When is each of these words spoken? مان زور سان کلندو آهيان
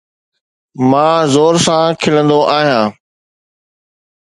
مان 0.89 1.17
زور 1.33 1.55
سان 1.65 1.87
کلندو 2.01 2.39
آهيان 2.57 2.89